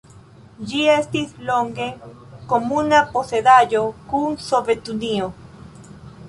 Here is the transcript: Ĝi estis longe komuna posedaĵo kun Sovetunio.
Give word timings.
Ĝi 0.69 0.79
estis 0.93 1.35
longe 1.49 1.89
komuna 2.53 3.03
posedaĵo 3.13 3.83
kun 4.15 4.41
Sovetunio. 4.47 5.31